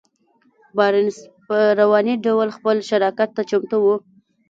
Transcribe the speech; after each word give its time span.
بارنس 0.77 1.17
په 1.47 1.57
رواني 1.79 2.15
ډول 2.25 2.47
خپل 2.57 2.77
شراکت 2.89 3.29
ته 3.35 3.41
چمتو 3.49 3.77
و. 3.81 3.87